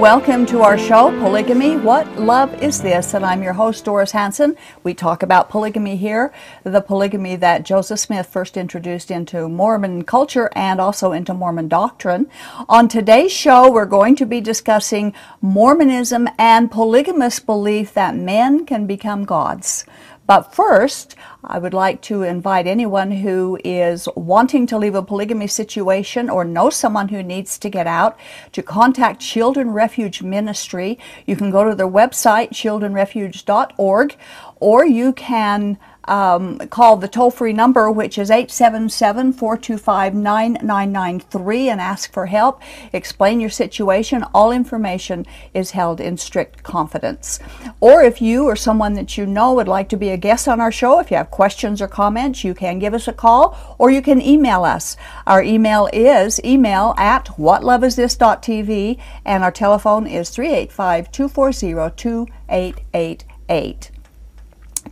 [0.00, 3.14] Welcome to our show, Polygamy What Love Is This?
[3.14, 4.56] And I'm your host, Doris Hanson.
[4.82, 6.32] We talk about polygamy here,
[6.64, 12.28] the polygamy that Joseph Smith first introduced into Mormon culture and also into Mormon doctrine.
[12.68, 18.86] On today's show, we're going to be discussing Mormonism and polygamous belief that men can
[18.86, 19.84] become gods.
[20.32, 21.14] But first,
[21.44, 26.42] I would like to invite anyone who is wanting to leave a polygamy situation or
[26.42, 28.18] knows someone who needs to get out
[28.52, 30.98] to contact Shield and Refuge Ministry.
[31.26, 34.16] You can go to their website, shieldandrefuge.org,
[34.56, 41.80] or you can um, call the toll free number, which is 877 425 9993, and
[41.80, 42.60] ask for help.
[42.92, 44.24] Explain your situation.
[44.34, 47.38] All information is held in strict confidence.
[47.80, 50.60] Or if you or someone that you know would like to be a guest on
[50.60, 53.90] our show, if you have questions or comments, you can give us a call or
[53.90, 54.96] you can email us.
[55.26, 63.91] Our email is email at whatloveisthis.tv, and our telephone is 385 240 2888.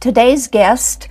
[0.01, 1.09] Today's guest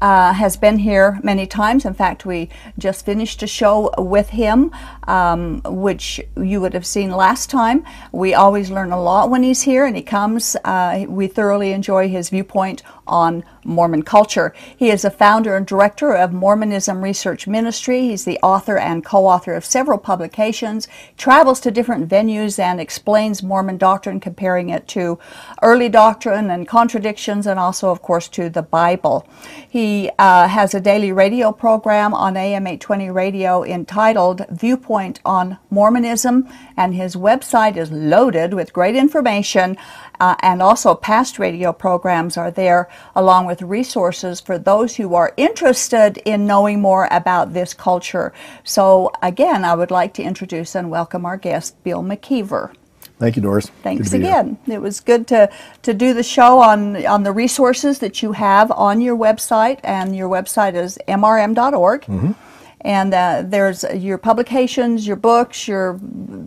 [0.00, 1.84] uh, has been here many times.
[1.84, 4.72] In fact, we just finished a show with him,
[5.06, 7.84] um, which you would have seen last time.
[8.10, 10.56] We always learn a lot when he's here and he comes.
[10.64, 12.82] Uh, we thoroughly enjoy his viewpoint
[13.12, 14.52] on Mormon culture.
[14.76, 18.08] He is a founder and director of Mormonism Research Ministry.
[18.08, 23.42] He's the author and co author of several publications, travels to different venues, and explains
[23.42, 25.18] Mormon doctrine, comparing it to
[25.62, 29.28] early doctrine and contradictions, and also, of course, to the Bible.
[29.68, 36.48] He uh, has a daily radio program on AM 820 radio entitled Viewpoint on Mormonism,
[36.76, 39.76] and his website is loaded with great information
[40.22, 45.32] uh, and also past radio programs are there along with resources for those who are
[45.36, 48.32] interested in knowing more about this culture.
[48.64, 52.74] So again, I would like to introduce and welcome our guest, Bill McKeever.
[53.18, 53.68] Thank you, Doris.
[53.84, 54.58] Thanks again.
[54.66, 54.74] Here.
[54.74, 55.48] It was good to,
[55.82, 60.16] to do the show on, on the resources that you have on your website, and
[60.16, 62.02] your website is mrm.org.
[62.02, 62.32] Mm-hmm.
[62.80, 66.00] And uh, there's your publications, your books, your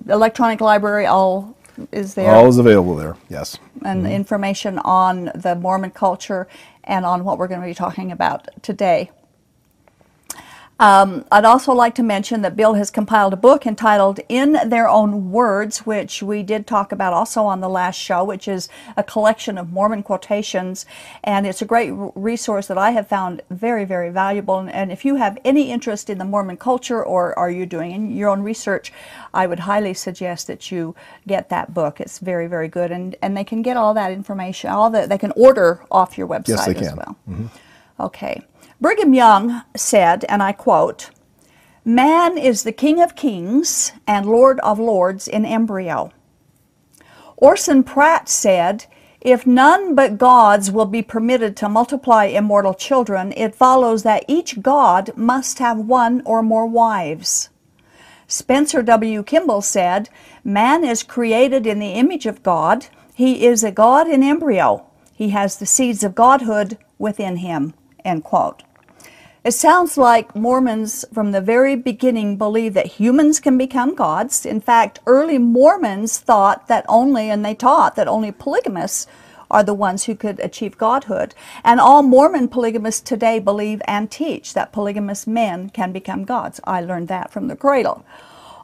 [0.09, 1.55] electronic library, all
[1.91, 2.31] is there.
[2.31, 3.57] All is available there, yes.
[3.83, 4.11] And mm-hmm.
[4.11, 6.47] information on the Mormon culture
[6.83, 9.11] and on what we're going to be talking about today.
[10.77, 14.89] Um, I'd also like to mention that Bill has compiled a book entitled In Their
[14.89, 19.03] Own Words, which we did talk about also on the last show, which is a
[19.03, 20.85] collection of Mormon quotations.
[21.23, 24.59] And it's a great resource that I have found very, very valuable.
[24.59, 28.11] And, and if you have any interest in the Mormon culture or are you doing
[28.11, 28.91] your own research,
[29.33, 30.93] I would highly suggest that you
[31.25, 32.01] get that book.
[32.01, 32.91] It's very, very good.
[32.91, 36.27] And, and they can get all that information, all that they can order off your
[36.27, 36.97] website yes, they as can.
[36.97, 37.17] well.
[37.29, 37.45] Mm-hmm.
[37.97, 38.43] Okay.
[38.81, 41.09] Brigham Young said, and I quote,
[41.85, 46.11] Man is the King of Kings and Lord of Lords in embryo.
[47.37, 48.85] Orson Pratt said,
[49.21, 54.61] If none but gods will be permitted to multiply immortal children, it follows that each
[54.61, 57.49] god must have one or more wives.
[58.27, 59.23] Spencer W.
[59.23, 60.09] Kimball said,
[60.43, 62.87] Man is created in the image of God.
[63.13, 64.85] He is a God in embryo.
[65.13, 67.73] He has the seeds of godhood within him.
[68.05, 68.63] End quote.
[69.43, 74.45] It sounds like Mormons from the very beginning believe that humans can become gods.
[74.45, 79.05] In fact, early Mormons thought that only, and they taught that only polygamists
[79.51, 81.35] are the ones who could achieve godhood.
[81.63, 86.59] And all Mormon polygamists today believe and teach that polygamous men can become gods.
[86.63, 88.03] I learned that from the cradle.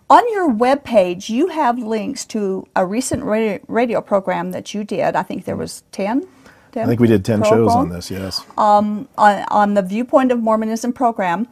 [0.09, 5.15] On your webpage, you have links to a recent radio, radio program that you did.
[5.15, 6.27] I think there was 10
[6.75, 8.45] I think we did 10 program, shows on this, yes.
[8.57, 11.47] Um, on, on, the Viewpoint of Mormonism program.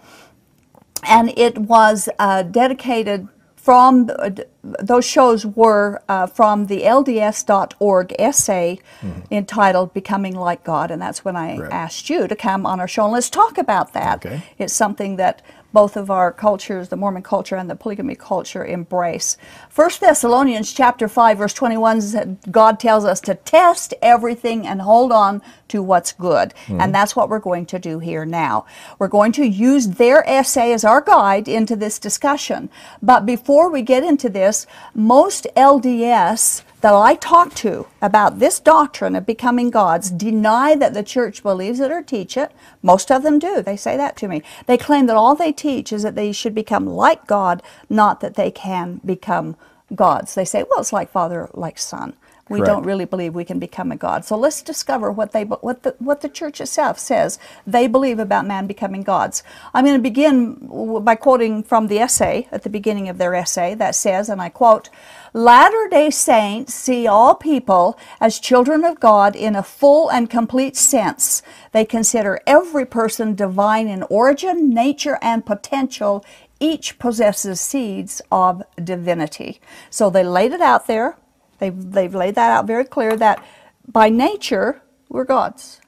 [1.08, 4.32] And it was uh, dedicated from, uh,
[4.64, 9.34] those shows were uh, from the LDS.org essay mm-hmm.
[9.34, 10.92] entitled Becoming Like God.
[10.92, 11.72] And that's when I right.
[11.72, 14.26] asked you to come on our show and let's talk about that.
[14.26, 14.44] Okay.
[14.58, 15.42] It's something that
[15.74, 19.38] both of our cultures, the Mormon culture and the polygamy culture, embrace.
[19.74, 25.12] 1 Thessalonians chapter 5, verse 21 says God tells us to test everything and hold
[25.12, 26.54] on to what's good.
[26.66, 26.82] Mm-hmm.
[26.82, 28.66] And that's what we're going to do here now.
[28.98, 32.70] We're going to use their essay as our guide into this discussion.
[33.02, 39.16] But before we get into this, most LDS that I talk to about this doctrine
[39.16, 42.52] of becoming gods deny that the church believes it or teach it.
[42.82, 43.62] Most of them do.
[43.62, 44.44] They say that to me.
[44.66, 48.36] They claim that all they teach is that they should become like God, not that
[48.36, 49.58] they can become
[49.94, 50.36] gods.
[50.36, 52.16] They say, well, it's like father, like son.
[52.50, 52.68] We Correct.
[52.68, 54.26] don't really believe we can become a god.
[54.26, 58.48] So let's discover what they what the what the church itself says they believe about
[58.48, 59.44] man becoming gods.
[59.74, 60.56] I'm going to begin
[61.04, 64.50] by quoting from the essay at the beginning of their essay that says, and I
[64.50, 64.90] quote.
[65.32, 70.76] Latter day Saints see all people as children of God in a full and complete
[70.76, 71.44] sense.
[71.72, 76.26] They consider every person divine in origin, nature, and potential.
[76.60, 79.62] Each possesses seeds of divinity.
[79.92, 81.16] So they laid it out there.
[81.60, 83.44] They've, they've laid that out very clear that
[83.88, 85.82] by nature, we're gods.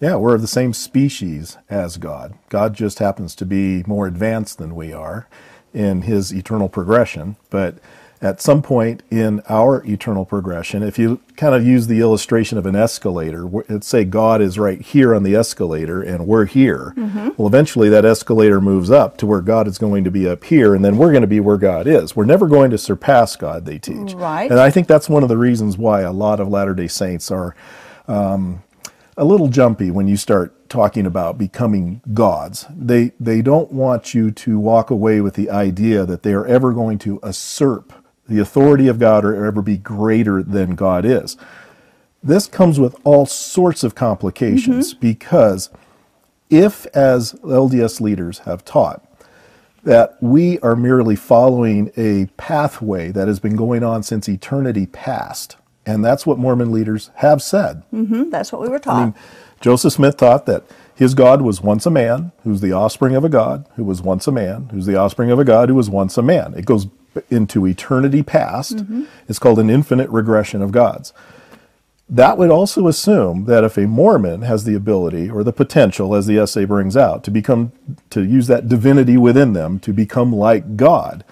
[0.00, 2.34] Yeah, we're of the same species as God.
[2.48, 5.28] God just happens to be more advanced than we are
[5.72, 7.36] in his eternal progression.
[7.50, 7.78] But
[8.20, 12.64] at some point in our eternal progression, if you kind of use the illustration of
[12.64, 16.94] an escalator, let's say God is right here on the escalator and we're here.
[16.96, 17.30] Mm-hmm.
[17.36, 20.74] Well, eventually that escalator moves up to where God is going to be up here,
[20.74, 22.16] and then we're going to be where God is.
[22.16, 24.14] We're never going to surpass God, they teach.
[24.14, 24.50] Right.
[24.50, 27.30] And I think that's one of the reasons why a lot of Latter day Saints
[27.30, 27.54] are
[28.08, 28.62] um,
[29.16, 32.66] a little jumpy when you start talking about becoming gods.
[32.70, 36.72] They they don't want you to walk away with the idea that they are ever
[36.72, 41.36] going to usurp the authority of God or ever be greater than God is.
[42.22, 45.68] This comes with all sorts of complications because
[46.48, 49.02] if as LDS leaders have taught
[49.82, 55.56] that we are merely following a pathway that has been going on since eternity past,
[55.84, 57.82] and that's what Mormon leaders have said.
[57.90, 58.96] Hmm, that's what we were taught.
[58.96, 59.14] I mean,
[59.60, 63.28] Joseph Smith taught that his God was once a man who's the offspring of a
[63.28, 66.16] God who was once a man who's the offspring of a God who was once
[66.16, 66.54] a man.
[66.54, 66.86] It goes
[67.30, 68.76] into eternity past.
[68.76, 69.04] Mm-hmm.
[69.28, 71.12] It's called an infinite regression of gods.
[72.08, 76.26] That would also assume that if a Mormon has the ability or the potential, as
[76.26, 77.72] the essay brings out, to become,
[78.10, 81.24] to use that divinity within them to become like God,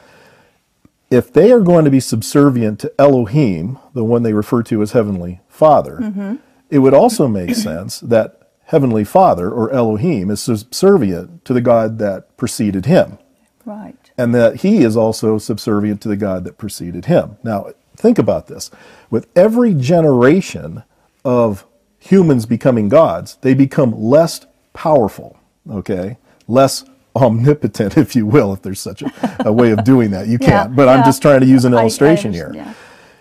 [1.11, 4.93] if they are going to be subservient to Elohim, the one they refer to as
[4.93, 6.37] Heavenly Father, mm-hmm.
[6.71, 11.99] it would also make sense that Heavenly Father or Elohim is subservient to the God
[11.99, 13.19] that preceded him,
[13.67, 14.02] right.
[14.19, 17.37] And that he is also subservient to the God that preceded him.
[17.43, 18.71] Now, think about this.
[19.11, 20.83] With every generation
[21.25, 21.65] of
[21.99, 25.39] humans becoming gods, they become less powerful,
[25.71, 26.19] okay?
[26.49, 26.85] Less
[27.17, 29.13] omnipotent, if you will, if there's such a,
[29.47, 30.27] a way of doing that.
[30.27, 30.77] You Yeah, can't.
[30.77, 32.47] But I'm just trying to use an I- I illustration here.
[32.47, 32.77] understand,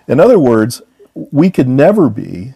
[0.07, 0.81] In other words,
[1.13, 2.53] we could never be,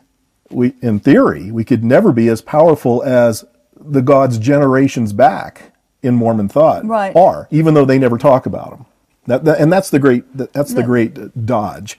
[0.49, 3.45] we, in theory, we could never be as powerful as
[3.79, 5.73] the gods generations back
[6.05, 7.15] in Mormon thought Right.
[7.15, 8.85] are, even though they never talk about them.
[9.27, 10.23] That, that- and that's the great
[10.53, 11.97] that's the great dodge.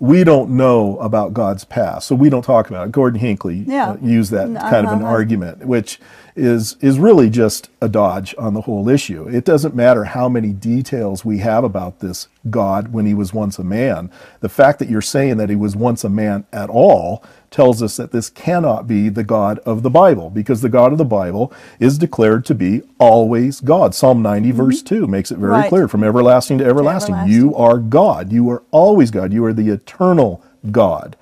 [0.00, 2.92] We don't know about God's past, so we don't talk about it.
[2.92, 3.90] Gordon Hinckley Yeah.
[3.90, 5.08] uh, used that Mm, kind of an uh-huh.
[5.08, 6.00] argument, which
[6.36, 9.28] is is really just a dodge on the whole issue.
[9.30, 13.56] It doesn't matter how many details we have about this God when he was once
[13.60, 14.10] a man.
[14.40, 17.22] The fact that you're saying that he was once a man at all
[17.54, 20.98] tells us that this cannot be the God of the Bible, because the God of
[20.98, 23.94] the Bible is declared to be always God.
[23.94, 25.60] Psalm 90, verse 2 makes it very Mm-hmm.
[25.62, 25.68] Right.
[25.68, 27.14] clear from everlasting to everlasting.
[27.14, 27.40] everlasting.
[27.40, 28.32] You are God.
[28.32, 29.32] You are always God.
[29.32, 30.42] You are the eternal
[30.72, 31.16] God.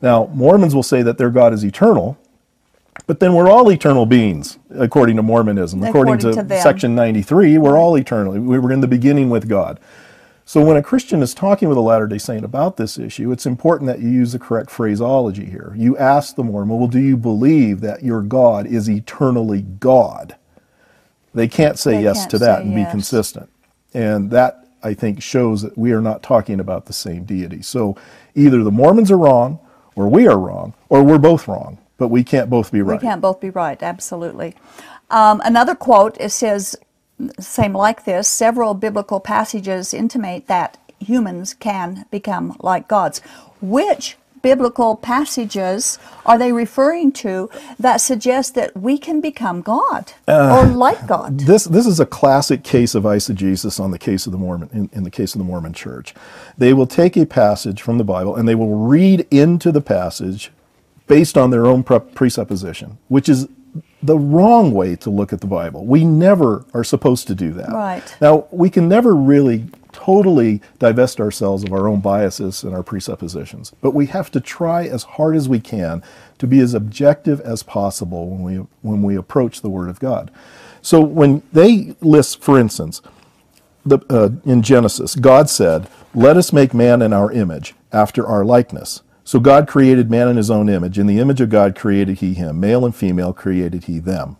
[0.00, 2.16] Now, Mormons will say that their God is eternal,
[3.06, 5.82] but then we're all eternal beings, according to Mormonism.
[5.82, 6.62] According, According to, to.
[6.62, 8.32] Section 93, we're all eternal.
[8.32, 9.78] We were in the beginning with God.
[10.48, 13.46] So when a Christian is talking with a Latter day Saint about this issue, it's
[13.46, 15.74] important that you use the correct phraseology here.
[15.76, 20.36] You ask the Mormon, well, do you believe that your God is eternally God?
[21.34, 23.50] They can't say They yes can't to that and be consistent.
[23.92, 27.60] And that, I think, shows that we are not talking about the same deity.
[27.60, 27.96] So
[28.36, 29.58] either the Mormons are wrong,
[29.96, 31.78] or we are wrong, or we're both wrong.
[31.98, 33.00] But we can't both be right.
[33.00, 34.54] We can't both be right, absolutely.
[35.10, 36.76] Um, another quote it says,
[37.40, 43.20] same like this several biblical passages intimate that humans can become like gods.
[43.60, 50.60] Which biblical passages are they referring to that suggest that we can become God Uh,
[50.60, 51.40] or like God?
[51.40, 54.90] This this is a classic case of eisegesis on the case of the Mormon in,
[54.92, 56.14] in the case of the Mormon Church.
[56.56, 60.52] They will take a passage from the Bible and they will read into the passage
[61.06, 63.48] based on their own presupposition, which is
[64.02, 65.84] the wrong way to look at the Bible.
[65.84, 67.70] We never are supposed to do that.
[67.70, 68.16] Right.
[68.20, 73.72] Now, we can never really totally divest ourselves of our own biases and our presuppositions,
[73.80, 76.02] but we have to try as hard as we can
[76.38, 80.30] to be as objective as possible when we when we approach the Word of God.
[80.82, 83.00] So when they list, for instance,
[83.86, 88.44] the, uh, in Genesis, God said, Let us make man in our image, after our
[88.44, 89.02] likeness.
[89.26, 91.00] So God created man in his own image.
[91.00, 92.60] In the image of God created he him.
[92.60, 94.36] Male and female created he them.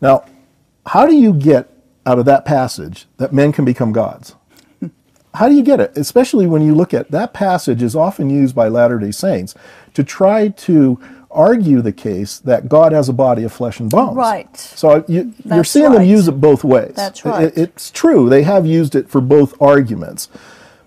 [0.00, 0.24] Now,
[0.86, 1.70] how do you get
[2.06, 4.34] out of that passage that men can become gods?
[5.34, 5.92] How do you get it?
[5.98, 9.54] Especially when you look at that passage is often used by Latter-day Saints
[9.92, 10.98] to try to
[11.30, 14.16] argue the case that God has a body of flesh and bones.
[14.16, 14.56] Right.
[14.56, 16.94] So you, you're That's seeing them use it both ways.
[16.94, 17.52] That's It- right.
[17.54, 18.30] it's true.
[18.30, 20.30] They have used it for both arguments.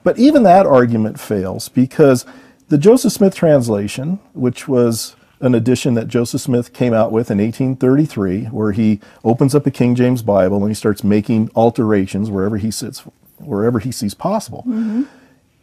[0.04, 2.26] But even that argument fails because
[2.70, 7.38] the Joseph Smith translation, which was an edition that Joseph Smith came out with in
[7.40, 12.58] 1833, where he opens up a King James Bible and he starts making alterations wherever
[12.58, 13.00] he sits,
[13.38, 14.64] wherever he sees possible.
[14.68, 15.04] Mm-hmm.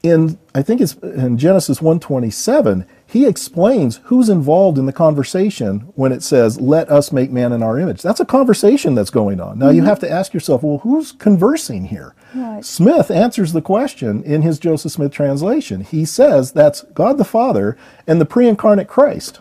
[0.02, 6.12] In I think it's in Genesis 127, he explains who's involved in the conversation when
[6.12, 9.58] it says, "Let us make man in our image." That's a conversation that's going on.
[9.58, 9.88] Now you mm-hmm.
[9.88, 12.14] have to ask yourself, well, who's conversing here?
[12.34, 12.64] Right.
[12.64, 15.82] Smith answers the question in his Joseph Smith translation.
[15.82, 19.40] He says that's God the Father and the pre-incarnate Christ.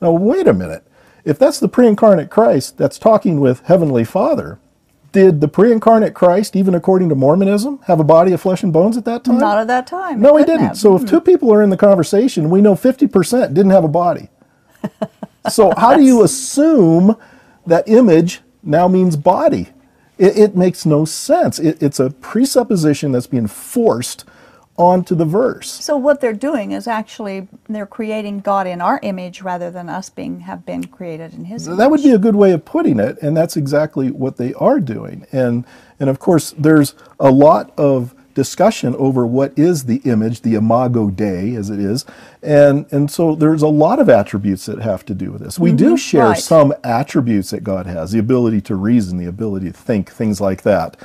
[0.00, 0.86] Now, wait a minute.
[1.24, 4.58] If that's the pre incarnate Christ that's talking with Heavenly Father,
[5.16, 8.70] did the pre incarnate Christ, even according to Mormonism, have a body of flesh and
[8.70, 9.38] bones at that time?
[9.38, 10.20] Not at that time.
[10.20, 10.66] no, he didn't.
[10.66, 10.76] have.
[10.76, 11.08] So if hmm.
[11.08, 14.28] two people are in the conversation, we know 50% didn't have a body.
[15.50, 17.16] so how do you assume
[17.64, 19.68] that image now means body?
[20.18, 21.58] It, it makes no sense.
[21.58, 24.26] It, it's a presupposition that's being forced
[24.78, 25.70] onto the verse.
[25.70, 30.10] So what they're doing is actually they're creating God in our image rather than us
[30.10, 31.66] being have been created in His.
[31.66, 31.78] image.
[31.78, 34.80] That would be a good way of putting it, and that's exactly what they are
[34.80, 35.26] doing.
[35.32, 35.64] And
[35.98, 41.08] and of course, there's a lot of discussion over what is the image, the imago
[41.08, 42.04] Dei, as it is,
[42.42, 45.58] and and so there's a lot of attributes that have to do with this.
[45.58, 46.38] We do share right.
[46.38, 50.62] some attributes that God has, the ability to reason, the ability to think, things like
[50.62, 50.98] that.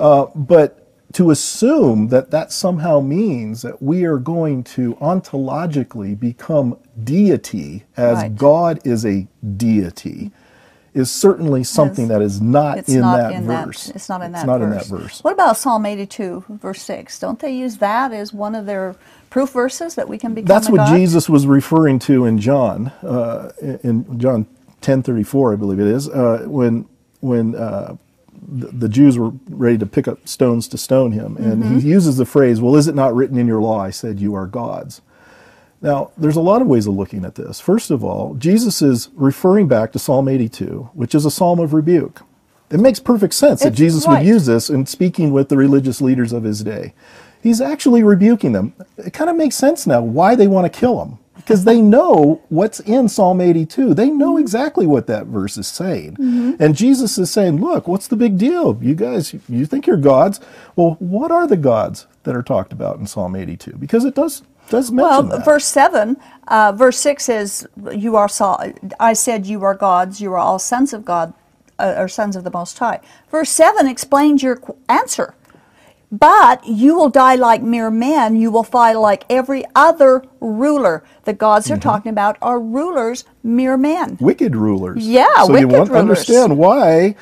[0.00, 6.78] Uh, but to assume that that somehow means that we are going to ontologically become
[7.02, 8.36] deity as Right.
[8.36, 10.32] God is a deity
[10.94, 13.86] is certainly something that is not It's in not that in verse.
[13.86, 13.96] that.
[13.96, 14.38] It's not in that.
[14.40, 14.88] It's not in verse.
[14.88, 15.24] that verse.
[15.24, 17.18] What about Psalm 82, verse six?
[17.18, 18.96] Don't they use that as one of their
[19.30, 20.48] proof verses that we can become?
[20.48, 20.96] That's what God?
[20.96, 23.52] Jesus was referring to in John, uh,
[23.84, 24.46] in John
[24.80, 26.86] ten thirty four, I believe it is, uh, when
[27.20, 27.96] when uh,
[28.48, 31.78] the, the Jews were ready to pick up stones to stone him, and Mm-hmm.
[31.80, 33.80] he uses the phrase, "Well, is it not written in your law?
[33.80, 35.02] I said you are gods."
[35.80, 37.60] Now, there's a lot of ways of looking at this.
[37.60, 41.72] First of all, Jesus is referring back to Psalm 82, which is a psalm of
[41.72, 42.22] rebuke.
[42.70, 44.18] It makes perfect sense that Jesus right.
[44.18, 46.94] would use this in speaking with the religious leaders of his day.
[47.40, 48.74] He's actually rebuking them.
[48.96, 51.18] It kind of makes sense now why they want to kill him.
[51.48, 53.94] Because they know what's in Psalm 82.
[53.94, 54.42] They know Mm-hmm.
[54.42, 56.16] exactly what that verse is saying.
[56.60, 58.78] And Jesus is saying, Look, what's the big deal?
[58.82, 60.40] You guys, you think you're gods.
[60.76, 63.72] Well, what are the gods that are talked about in Psalm 82?
[63.78, 65.44] Because it does, does Well, mention that.
[65.46, 68.62] verse seven, uh, verse six is, "You are saw.
[69.00, 70.20] I said, you are gods.
[70.20, 71.32] You are all sons of God,
[71.78, 73.00] uh, or sons of the Most High."
[73.30, 75.34] Verse seven explains your qu- answer.
[76.10, 78.36] But you will die like mere men.
[78.36, 81.04] You will fight like every other ruler.
[81.24, 81.74] The gods Mm-hmm.
[81.74, 84.16] they're talking about are rulers, mere men.
[84.20, 85.06] wicked rulers.
[85.06, 87.14] Yeah, so you want to understand why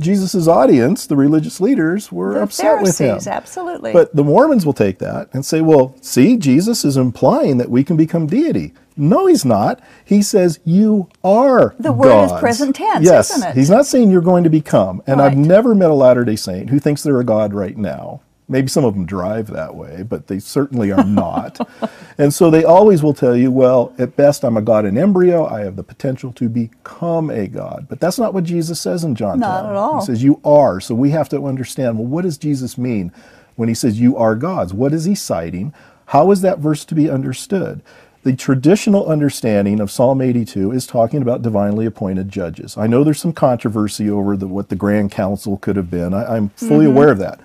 [0.00, 3.20] Jesus' audience, the religious leaders, were The upset with him.
[3.24, 3.92] Absolutely.
[3.92, 7.84] But the Mormons will take that and say, well, see, Jesus is implying that we
[7.84, 8.74] can become deity.
[8.96, 9.80] No, he's not.
[10.04, 13.54] He says you are The word is present tense, yes, isn't it?
[13.56, 15.02] He's not saying you're going to become.
[15.06, 18.20] And I've never met a Latter-day Saint who thinks they're a god right now.
[18.48, 21.66] Maybe some of them drive that way, but they certainly are not.
[22.18, 25.46] and so they always will tell you, well, at best, I'm a god in embryo.
[25.46, 27.86] I have the potential to become a god.
[27.88, 29.70] But that's not what Jesus says in John Not 10.
[29.70, 30.00] at all.
[30.00, 30.80] He says you are.
[30.80, 33.12] So we have to understand, well, what does Jesus mean
[33.56, 34.74] when he says you are gods?
[34.74, 35.72] What is he citing?
[36.06, 37.80] How is that verse to be understood?
[38.24, 42.76] The traditional understanding of Psalm 82 is talking about divinely appointed judges.
[42.76, 46.14] I know there's some controversy over the, what the Grand Council could have been.
[46.14, 46.96] I, I'm fully mm-hmm.
[46.96, 47.40] aware of that.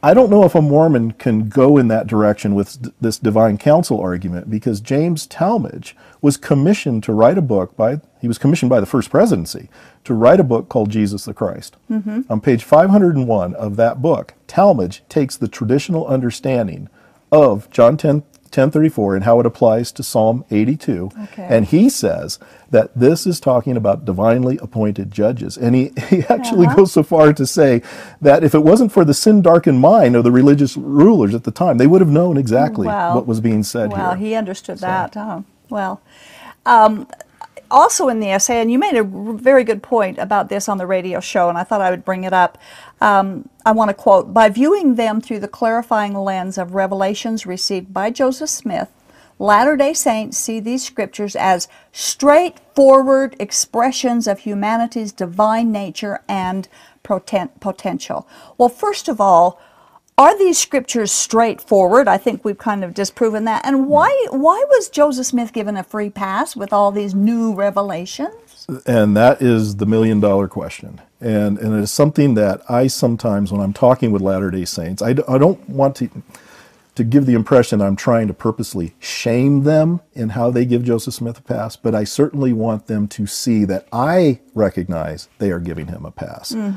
[0.00, 4.00] I don't know if a Mormon can go in that direction with this divine council
[4.00, 8.78] argument because James Talmage was commissioned to write a book by, he was commissioned by
[8.78, 9.68] the first presidency
[10.04, 11.76] to write a book called Jesus the Christ.
[11.90, 12.22] Mm-hmm.
[12.30, 16.88] On page 501 of that book, Talmage takes the traditional understanding
[17.32, 21.10] of John 10, 1034 and how it applies to Psalm 82.
[21.24, 21.46] Okay.
[21.48, 22.38] And he says
[22.70, 25.56] that this is talking about divinely appointed judges.
[25.56, 26.76] And he, he actually Uh-huh.
[26.76, 27.82] goes so far to say
[28.20, 31.50] that if it wasn't for the sin darkened mind of the religious rulers at the
[31.50, 33.14] time, they would have known exactly Wow.
[33.14, 34.28] what was being said Wow, here.
[34.28, 35.14] he understood that.
[35.14, 35.42] Huh?
[35.70, 36.00] Well,
[36.66, 37.06] um,
[37.70, 40.86] also in the essay, and you made a very good point about this on the
[40.86, 42.58] radio show, and I thought I would bring it up.
[43.00, 47.92] Um, I want to quote By viewing them through the clarifying lens of revelations received
[47.92, 48.90] by Joseph Smith,
[49.38, 56.66] Latter day Saints see these scriptures as straightforward expressions of humanity's divine nature and
[57.04, 58.26] poten- potential.
[58.56, 59.60] Well, first of all,
[60.18, 62.08] are these scriptures straightforward?
[62.08, 63.64] I think we've kind of disproven that.
[63.64, 63.86] And hmm.
[63.86, 68.66] why why was Joseph Smith given a free pass with all these new revelations?
[68.86, 71.00] And that is the million dollar question.
[71.20, 75.00] And, and it is something that I sometimes, when I'm talking with Latter day Saints,
[75.00, 76.10] I, d- I don't want to,
[76.94, 81.14] to give the impression I'm trying to purposely shame them in how they give Joseph
[81.14, 85.60] Smith a pass, but I certainly want them to see that I recognize they are
[85.60, 86.52] giving him a pass.
[86.52, 86.72] Hmm.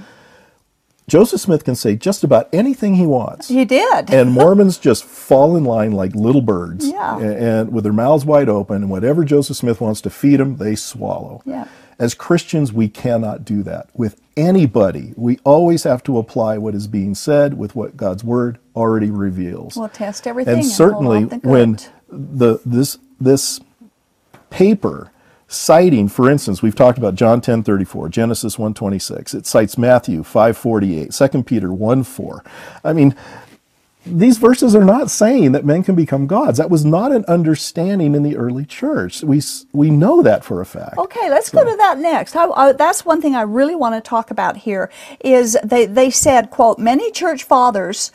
[1.07, 3.47] Joseph Smith can say just about anything he wants.
[3.49, 4.09] He did.
[4.13, 7.19] and Mormons just fall in line like little birds, Yeah.
[7.19, 7.21] a-
[7.61, 10.75] and, with their mouths wide open, and whatever Joseph Smith wants to feed them, they
[10.75, 11.41] swallow.
[11.45, 11.65] Yeah.
[11.99, 15.13] As Christians, we cannot do that with anybody.
[15.17, 19.75] We always have to apply what is being said with what God's word already reveals.
[19.75, 21.77] We'll test everything and and certainly the when
[22.09, 23.59] the this this
[24.49, 25.11] paper
[25.51, 30.57] citing for instance we've talked about john 10 34 genesis 126 it cites matthew 5
[30.57, 32.43] 48 2 peter 1 4
[32.85, 33.15] i mean
[34.05, 38.15] these verses are not saying that men can become gods that was not an understanding
[38.15, 39.41] in the early church we
[39.73, 42.35] we know that for a fact Okay, let's go to that next.
[42.35, 44.91] I, I, that's one thing I really want to talk about here.
[45.23, 48.11] Is they they said, "quote Many church fathers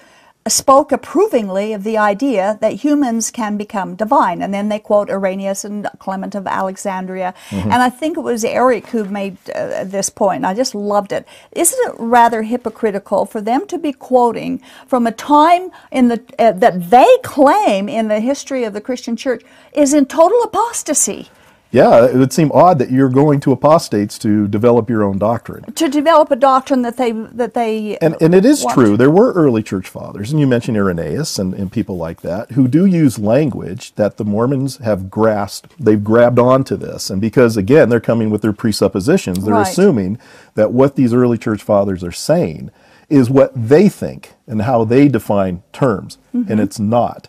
[0.49, 5.65] spoke approvingly of the idea that humans can become divine," and then they quote Irenaeus
[5.65, 7.71] and Clement of Alexandria, Mm-hmm.
[7.73, 10.45] and I think it was Eric who made uh, this point.
[10.45, 11.27] I just loved it.
[11.53, 16.53] Isn't it rather hypocritical for them to be quoting from a time in the uh,
[16.53, 21.29] that they claim in the history of the Christian church is in total apostasy?
[21.71, 25.63] Yeah it would seem odd that you're going to apostates to develop your own doctrine
[25.75, 28.75] to develop a doctrine that they that they And, and it is want.
[28.75, 28.97] true.
[28.97, 32.69] There were early church fathers, and you mentioned Irenaeus and, and people like that, who
[32.69, 35.73] do use language that the Mormons have grasped.
[35.79, 37.11] They've grabbed onto this.
[37.11, 39.67] And because, again, they're coming with their presuppositions, they're Right.
[39.69, 40.19] assuming
[40.55, 42.71] that what these early church fathers are saying
[43.09, 46.19] is what they think and how they define terms.
[46.35, 46.51] Mm-hmm.
[46.53, 47.29] And it's not.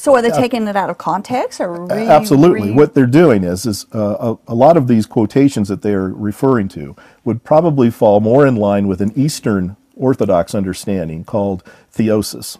[0.00, 2.70] So are they taking it out of context or re, Absolutely.
[2.70, 6.08] re- What they're doing is, is uh, a, a lot of these quotations that they're
[6.08, 11.62] referring to would probably fall more in line with an Eastern Orthodox understanding called
[11.94, 12.56] theosis.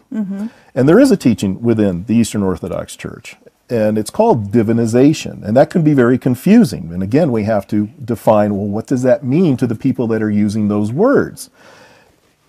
[0.75, 3.37] And there is a teaching within the Eastern Orthodox Church,
[3.71, 5.43] and it's called divinization.
[5.43, 6.93] And that can be very confusing.
[6.93, 10.21] And again, we have to define well, what does that mean to the people that
[10.21, 11.49] are using those words?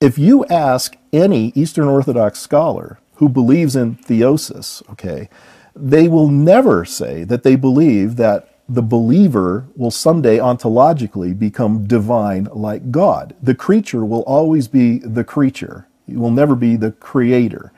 [0.02, 5.28] if you ask any Eastern Orthodox scholar who believes in theosis, okay,
[5.76, 12.48] they will never say that they believe that the believer will someday ontologically become divine
[12.52, 13.37] like God.
[13.40, 15.87] The creature will always be the creature.
[16.08, 17.70] It will never be the creator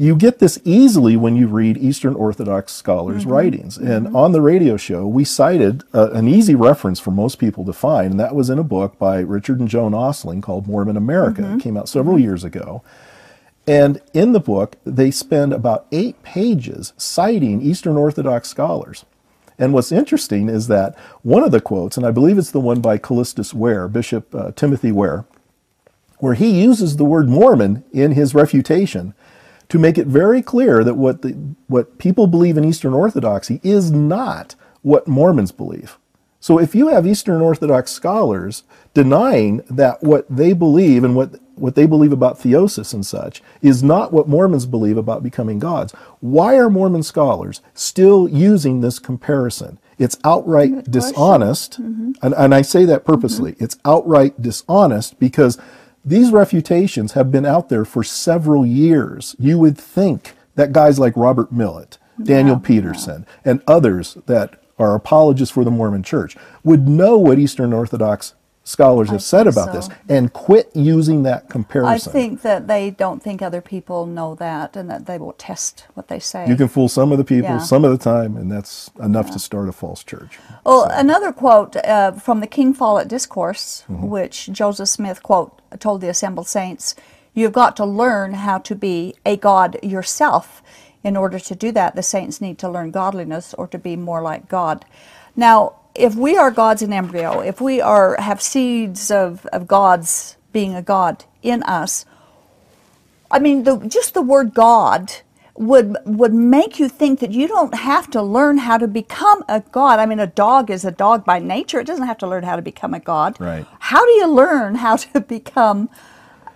[0.00, 3.32] you get this easily when you read Eastern Orthodox scholars' mm-hmm.
[3.32, 3.76] writings.
[3.76, 4.16] And mm-hmm.
[4.16, 8.12] on the radio show, we cited uh, an easy reference for most people to find,
[8.12, 11.42] and that was in a book by Richard and Joan Ostling called Mormon America.
[11.42, 11.58] Mm-hmm.
[11.58, 12.82] It came out several years ago.
[13.66, 19.04] And in the book, they spend about eight pages citing Eastern Orthodox scholars.
[19.58, 22.80] And what's interesting is that one of the quotes, and I believe it's the one
[22.80, 25.26] by Kallistos Ware, Bishop uh, Timothy Ware,
[26.18, 29.14] where he uses the word Mormon in his refutation
[29.68, 31.32] to make it very clear that what the,
[31.68, 35.98] what people believe in Eastern Orthodoxy is not what Mormons believe.
[36.40, 41.74] So if you have Eastern Orthodox scholars denying that what they believe and what what
[41.74, 46.56] they believe about theosis and such is not what Mormons believe about becoming gods, why
[46.56, 49.78] are Mormon scholars still using this comparison?
[49.98, 52.12] It's outright dishonest, mm-hmm.
[52.22, 53.52] and, and I say that purposely.
[53.52, 53.64] Mm-hmm.
[53.64, 55.58] It's outright dishonest because
[56.04, 59.36] these refutations have been out there for several years.
[59.38, 65.52] You would think that guys like Robert Millet, Daniel Peterson, and others that are apologists
[65.52, 68.34] for the Mormon church would know what Eastern Orthodox
[68.70, 69.72] scholars have said about so.
[69.72, 72.10] this and quit using that comparison.
[72.10, 75.86] I think that they don't think other people know that and that they will test
[75.94, 76.46] what they say.
[76.48, 77.58] you can fool some of the people Yeah.
[77.58, 80.38] some of the time, and that's enough to start a false church.
[80.64, 84.06] Well, another quote uh, from the King Follett Discourse, Mm-hmm.
[84.08, 86.94] which Joseph Smith quote told the assembled saints,
[87.34, 90.62] "You've got to learn how to be a god yourself.
[91.02, 94.22] In order to do that, the saints need to learn godliness or to be more
[94.22, 94.84] like God."
[95.34, 100.36] Now, if we are gods in embryo, if we are have seeds of, of gods
[100.52, 102.04] being a god in us,
[103.30, 105.12] I mean, the, just the word God
[105.54, 109.60] would would make you think that you don't have to learn how to become a
[109.72, 109.98] god.
[109.98, 112.56] I mean, a dog is a dog by nature; it doesn't have to learn how
[112.56, 113.38] to become a god.
[113.38, 113.66] Right.
[113.78, 115.90] How do you learn how to become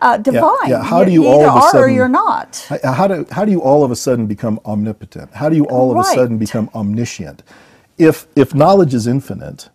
[0.01, 0.69] uh, divine?
[0.69, 2.67] yeah, how do you you all of a are or sudden- you're not?
[2.71, 5.33] How- How do, how do you all of a sudden become omnipotent?
[5.35, 7.43] How do you all of a sudden become omniscient?
[7.99, 9.69] If, if knowledge is infinite,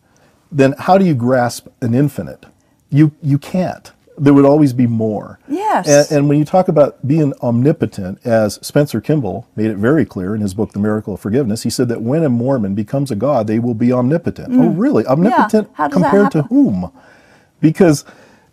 [0.51, 2.45] then how do you grasp an infinite?
[2.89, 3.91] You, you can't.
[4.17, 5.39] There would always be more.
[5.47, 5.87] Yes.
[5.87, 10.35] And, and when you talk about being omnipotent, as Spencer Kimball made it very clear
[10.35, 13.15] in his book, The Miracle of Forgiveness, he said that when a Mormon becomes a
[13.15, 14.49] god, they will be omnipotent.
[14.51, 15.05] Oh, really?
[15.05, 15.75] Omnipotent Mm.
[15.75, 16.91] How does that compared to whom?
[17.61, 18.03] Because,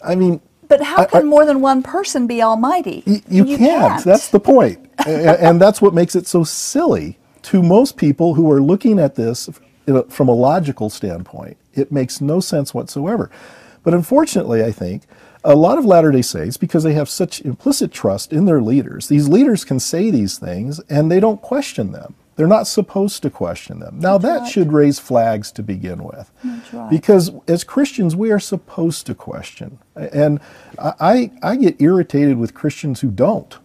[0.04, 3.02] I mean, But how can I- more than one person be almighty?
[3.06, 4.04] Y- You, can't.
[4.04, 4.78] That's the point.
[5.04, 9.14] A- and that's what makes it so silly to most people who are looking at
[9.14, 9.48] this
[10.08, 11.56] from a logical standpoint.
[11.74, 13.30] It makes no sense whatsoever.
[13.84, 15.04] But unfortunately, I think
[15.44, 19.06] a lot of Latter day Saints, because they have such implicit trust in their leaders,
[19.06, 22.16] these leaders can say these things and they don't question them.
[22.34, 24.00] They're not supposed to question them.
[24.00, 24.52] Now, that right.
[24.52, 26.30] should raise flags to begin with.
[26.72, 26.90] Right.
[26.90, 29.78] Because as Christians, we are supposed to question.
[29.94, 30.40] And
[30.78, 33.56] I I get irritated with Christians who don't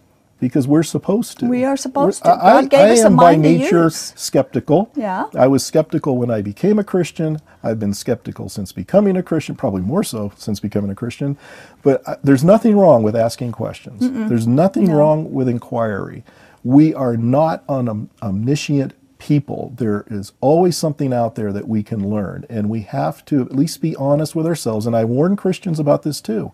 [0.42, 1.46] because we're supposed to.
[1.46, 2.42] We are supposed We're- to.
[2.42, 4.90] God gave us a am by nature skeptical.
[4.96, 5.26] Yeah.
[5.36, 7.38] I was skeptical when I became a Christian.
[7.62, 11.38] I've been skeptical since becoming a Christian, probably more so since becoming a Christian.
[11.84, 14.00] But uh, there's nothing wrong with asking questions.
[14.28, 14.96] There's nothing No.
[14.96, 16.24] wrong with inquiry.
[16.64, 19.72] We are not an om- omniscient people.
[19.76, 23.54] There is always something out there that we can learn, and we have to at
[23.54, 24.86] least be honest with ourselves.
[24.88, 26.50] And I warn Christians about this too.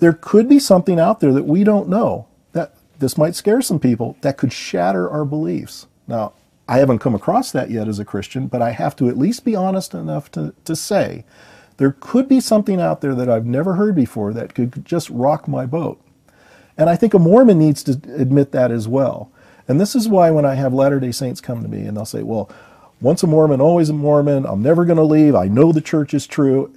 [0.00, 2.26] There could be something out there that we don't know.
[3.02, 4.16] This might scare some people.
[4.20, 5.88] That could shatter our beliefs.
[6.06, 6.34] Now,
[6.68, 9.44] I haven't come across that yet as a Christian, but I have to at least
[9.44, 11.24] be honest enough to, to say
[11.78, 15.48] there could be something out there that I've never heard before that could just rock
[15.48, 16.00] my boat.
[16.78, 19.32] And I think a Mormon needs to admit that as well.
[19.66, 22.04] And this is why when I have Latter day Saints come to me and they'll
[22.04, 22.52] say, well,
[23.00, 26.14] once a Mormon, always a Mormon, I'm never going to leave, I know the church
[26.14, 26.72] is true.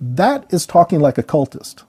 [0.00, 1.84] That is talking like a cultist.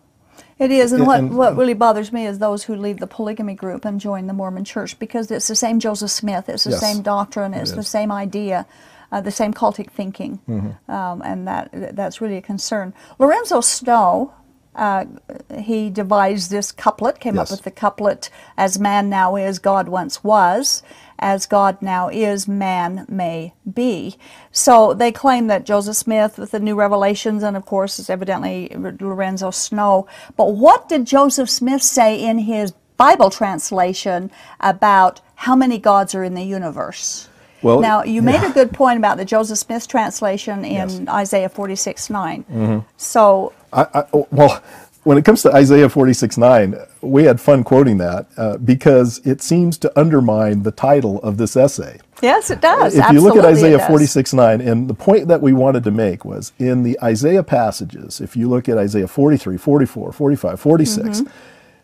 [0.61, 3.55] It is, and what, and- what really bothers me is those who leave the polygamy
[3.55, 6.79] group and join the Mormon church because it's the same Joseph Smith, it's the Yes,
[6.79, 8.67] same doctrine, it's it the same idea,
[9.11, 10.91] uh, the same cultic thinking, Mm-hmm.
[10.91, 12.93] um, and that that's really a concern.
[13.17, 14.33] Lorenzo Snow,
[14.75, 15.05] uh,
[15.59, 20.23] he devised this couplet, came up with the couplet, "As man now is, God once
[20.23, 20.83] was."
[21.23, 24.17] As God now is, man may be.
[24.51, 28.71] So they claim that Joseph Smith, with the new revelations, and of course, it's evidently
[28.75, 30.07] Lorenzo Snow.
[30.35, 36.23] But what did Joseph Smith say in his Bible translation about how many gods are
[36.23, 37.29] in the universe?
[37.61, 38.49] Well, now, you made yeah.
[38.49, 40.95] a good point about the Joseph Smith translation in Yes.
[40.95, 41.09] Mm-hmm.
[41.09, 42.85] Isaiah 46 9.
[42.97, 44.61] So, I, I, well,
[45.03, 49.41] when it comes to Isaiah 46 9, we had fun quoting that uh, because it
[49.41, 51.99] seems to undermine the title of this essay.
[52.21, 52.95] yes, it does.
[52.95, 56.23] if you look at Isaiah 46 9, and the point that we wanted to make
[56.23, 61.29] was in the Isaiah passages, if you look at Isaiah 43, 44, 45, 46, Mm-hmm.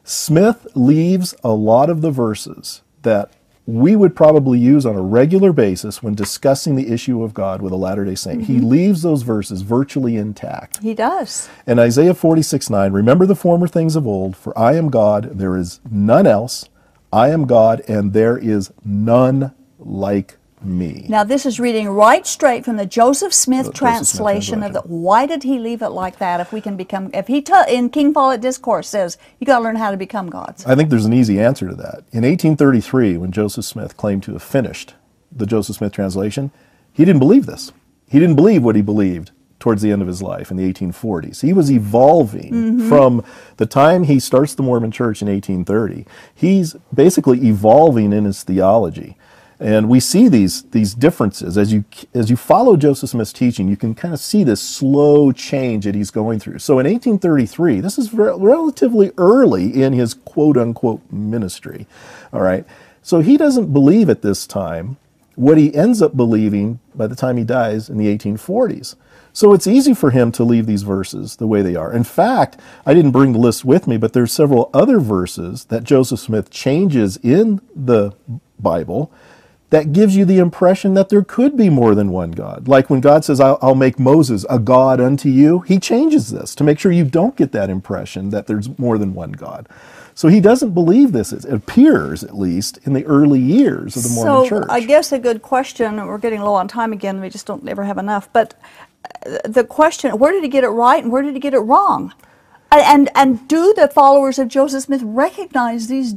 [0.04, 3.32] Smith leaves a lot of the verses that
[3.67, 7.73] we would probably use on a regular basis when discussing the issue of God with
[7.73, 8.45] a Latter day Saint.
[8.45, 8.69] He Mm-hmm.
[8.69, 10.82] leaves those verses virtually intact.
[10.82, 11.49] He does.
[11.67, 15.58] In Isaiah 46 9, remember the former things of old, for I am God, there
[15.58, 16.69] is none else.
[17.12, 21.06] I am God, and there is none like me.
[21.08, 24.82] Now, this is reading right straight from the Joseph Smith Joseph Smith translation of the.
[24.82, 26.39] Why did he leave it like that?
[26.39, 29.76] If we can become, if he in King Follett Discourse says you got to learn
[29.76, 30.65] how to become gods.
[30.65, 32.04] I think there's an easy answer to that.
[32.12, 34.96] In 1833, when Joseph Smith claimed to have finished
[35.32, 36.52] the Joseph Smith translation,
[36.91, 37.72] he didn't believe this.
[38.10, 41.41] He didn't believe what he believed towards the end of his life in the 1840s.
[41.41, 42.89] He was evolving mm-hmm.
[42.89, 43.24] from
[43.58, 46.06] the time he starts the Mormon Church in 1830.
[46.34, 49.17] He's basically evolving in his theology.
[49.60, 53.67] And we see these these differences as you as you follow Joseph Smith's teaching.
[53.67, 56.60] You can kind of see this slow change that he's going through.
[56.60, 61.88] So in 1833, this is re- relatively early in his quote unquote ministry.
[62.32, 62.65] All right,
[63.02, 64.98] so he doesn't believe at this time
[65.34, 68.96] what he ends up believing by the time he dies in the 1840s.
[69.34, 71.93] So it's easy for him to leave these verses the way they are.
[71.93, 75.84] In fact, I didn't bring the list with me, but there's several other verses that
[75.84, 78.13] Joseph Smith changes in the
[78.60, 79.12] Bible
[79.69, 82.67] that gives you the impression that there could be more than one God.
[82.67, 86.56] Like when God says, I'll, I'll make Moses a God unto you, he changes this
[86.56, 89.67] to make sure you don't get that impression that there's more than one God.
[90.15, 91.32] So he doesn't believe this.
[91.32, 94.67] It appears, at least, in the early years of the Mormon so church.
[94.69, 95.97] I guess a good question.
[96.08, 97.21] We're getting low on time again.
[97.21, 98.32] We just don't ever have enough.
[98.34, 98.56] But
[99.25, 101.60] uh, the question: Where did he get it right, and where did he get it
[101.60, 102.13] wrong?
[102.71, 106.15] And, and do the followers of Joseph Smith recognize these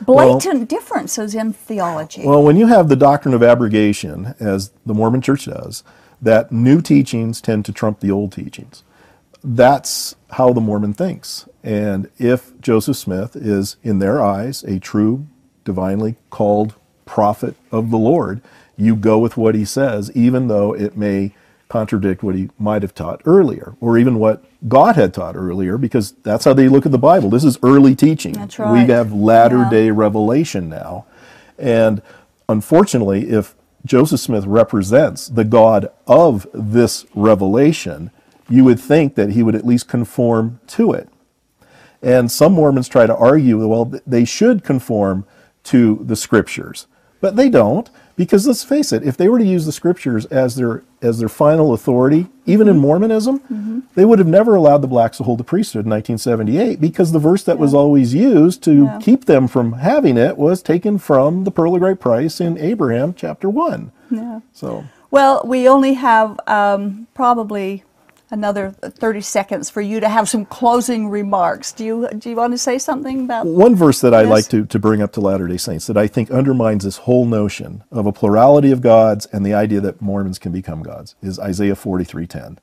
[0.00, 2.24] blatant differences in theology.
[2.24, 5.82] Well, when you have the doctrine of abrogation, as the Mormon Church does,
[6.20, 8.82] that new teachings tend to trump the old teachings.
[9.42, 11.48] That's how the Mormon thinks.
[11.62, 15.26] And if Joseph Smith is, in their eyes, a true,
[15.64, 18.40] divinely called prophet of the Lord,
[18.76, 21.34] you go with what he says, even though it may
[21.68, 26.12] contradict what he might have taught earlier, or even what God had taught earlier, because
[26.22, 27.28] that's how they look at the Bible.
[27.30, 28.32] This is early teaching.
[28.32, 28.72] That's right.
[28.72, 29.70] We have latter Yeah.
[29.70, 31.04] day revelation now.
[31.58, 32.00] And
[32.48, 33.54] unfortunately, if
[33.84, 38.10] Joseph Smith represents the God of this revelation,
[38.48, 41.08] you would think that he would at least conform to it.
[42.02, 45.26] And some Mormons try to argue, well, they should conform
[45.64, 46.86] to the scriptures,
[47.20, 50.56] but they don't, because let's face it, if they were to use the scriptures as
[50.56, 55.18] their as their final authority, even in Mormonism, they would have never allowed the blacks
[55.18, 58.98] to hold the priesthood in 1978, because the verse that was always used to Yeah.
[59.00, 63.14] keep them from having it was taken from the Pearl of Great Price in Abraham
[63.16, 63.92] chapter one.
[64.10, 64.40] Yeah.
[64.52, 64.84] So.
[65.10, 67.84] Well, we only have um, probably
[68.30, 71.72] another 30 seconds for you to have some closing remarks.
[71.72, 74.66] Do you do you want to say something about One verse that I like to,
[74.66, 78.06] to bring up to Latter day Saints that I think undermines this whole notion of
[78.06, 82.58] a plurality of gods and the idea that Mormons can become gods is Isaiah 43:10.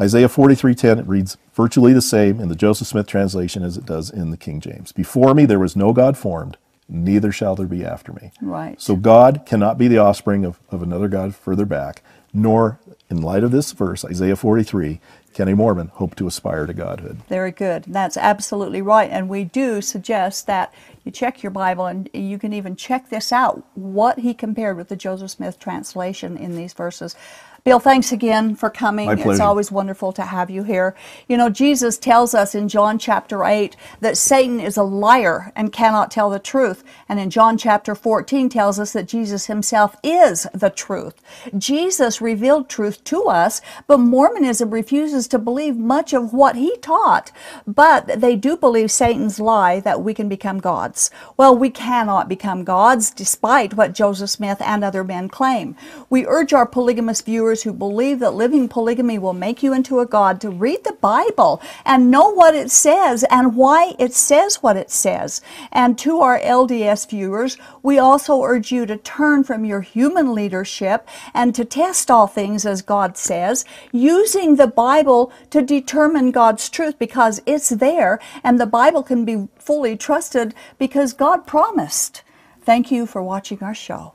[0.00, 4.10] Isaiah 43:10 it reads virtually the same in the Joseph Smith translation as it does
[4.10, 4.92] in the King James.
[4.92, 6.56] Before me there was no god formed,
[6.88, 8.32] neither shall there be after me.
[8.40, 8.80] Right.
[8.80, 13.44] So God cannot be the offspring of, of another God further back, nor, in light
[13.44, 15.00] of this verse, Isaiah 43,
[15.32, 17.22] can a Mormon hope to aspire to godhood.
[17.28, 17.84] Very good.
[17.86, 19.10] That's absolutely right.
[19.10, 20.72] And we do suggest that
[21.04, 24.88] you check your Bible and you can even check this out what he compared with
[24.88, 27.16] the Joseph Smith translation in these verses.
[27.64, 29.06] Bill, thanks again for coming.
[29.06, 30.96] My It's always wonderful to have you here.
[31.28, 35.72] You know, Jesus tells us in John chapter 8 that Satan is a liar and
[35.72, 36.82] cannot tell the truth.
[37.08, 41.14] And in John chapter 14 tells us that Jesus himself is the truth.
[41.56, 47.30] Jesus revealed truth to us, but Mormonism refuses to believe much of what he taught.
[47.64, 51.12] But they do believe Satan's lie that we can become gods.
[51.36, 55.76] Well, we cannot become gods despite what Joseph Smith and other men claim.
[56.10, 60.06] We urge our polygamous viewers who believe that living polygamy will make you into a
[60.06, 64.78] god to read the Bible and know what it says and why it says what
[64.78, 65.42] it says.
[65.70, 71.06] And to our LDS viewers, we also urge you to turn from your human leadership
[71.34, 76.98] and to test all things as God says, using the Bible to determine God's truth
[76.98, 82.22] because it's there and the Bible can be fully trusted because God promised.
[82.62, 84.14] Thank you for watching our show.